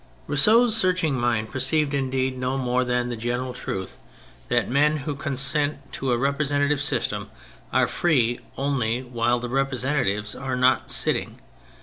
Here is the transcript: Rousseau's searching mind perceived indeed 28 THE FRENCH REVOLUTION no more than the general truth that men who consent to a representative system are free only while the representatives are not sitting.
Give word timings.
Rousseau's 0.25 0.75
searching 0.75 1.13
mind 1.19 1.51
perceived 1.51 1.93
indeed 1.93 2.31
28 2.31 2.31
THE 2.31 2.31
FRENCH 2.31 2.33
REVOLUTION 2.33 2.39
no 2.39 2.57
more 2.65 2.83
than 2.85 3.09
the 3.09 3.15
general 3.15 3.53
truth 3.53 3.97
that 4.49 4.67
men 4.67 4.97
who 4.97 5.13
consent 5.13 5.93
to 5.93 6.11
a 6.11 6.17
representative 6.17 6.81
system 6.81 7.29
are 7.71 7.85
free 7.87 8.39
only 8.57 9.03
while 9.03 9.37
the 9.39 9.47
representatives 9.47 10.33
are 10.33 10.55
not 10.55 10.89
sitting. 10.89 11.39